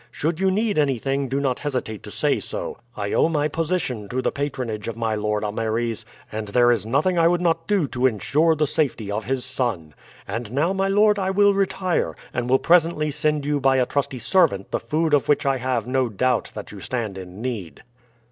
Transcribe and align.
Should 0.09 0.39
you 0.39 0.49
need 0.49 0.79
anything, 0.79 1.29
do 1.29 1.39
not 1.39 1.59
hesitate 1.59 2.01
to 2.01 2.09
say 2.09 2.39
so. 2.39 2.79
I 2.97 3.13
owe 3.13 3.29
my 3.29 3.47
position 3.47 4.09
to 4.09 4.19
the 4.19 4.31
patronage 4.31 4.87
of 4.87 4.97
my 4.97 5.13
lord 5.13 5.43
Ameres, 5.43 6.05
and 6.31 6.47
there 6.47 6.71
is 6.71 6.87
nothing 6.87 7.19
I 7.19 7.27
would 7.27 7.39
not 7.39 7.67
do 7.67 7.87
to 7.89 8.07
insure 8.07 8.55
the 8.55 8.65
safety 8.65 9.11
of 9.11 9.25
his 9.25 9.45
son. 9.45 9.93
And 10.27 10.51
now, 10.53 10.73
my 10.73 10.87
lord, 10.87 11.19
I 11.19 11.29
will 11.29 11.53
retire, 11.53 12.15
and 12.33 12.49
will 12.49 12.57
presently 12.57 13.11
send 13.11 13.45
you 13.45 13.59
by 13.59 13.77
a 13.77 13.85
trusty 13.85 14.17
servant 14.17 14.71
the 14.71 14.79
food 14.79 15.13
of 15.13 15.27
which 15.29 15.45
I 15.45 15.57
have 15.57 15.85
no 15.85 16.09
doubt 16.09 16.49
that 16.55 16.71
you 16.71 16.81
stand 16.81 17.15
in 17.15 17.39
need." 17.39 17.83